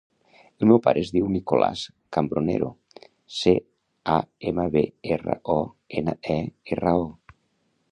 El 0.63 0.69
meu 0.69 0.79
pare 0.85 1.01
es 1.01 1.09
diu 1.17 1.27
Nicolàs 1.33 1.83
Cambronero: 2.17 2.71
ce, 3.41 3.53
a, 4.15 4.17
ema, 4.53 4.67
be, 4.77 4.85
erra, 5.19 5.39
o, 5.59 5.61
ena, 6.01 6.19
e, 6.41 6.41
erra, 6.77 6.99
o. 7.07 7.35